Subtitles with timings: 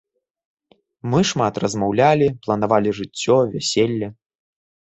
[1.11, 4.13] Мы шмат размаўлялі, планавалі жыццё, вяселле.